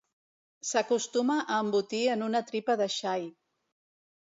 [0.69, 3.31] S'acostuma a embotir en una tripa de xai.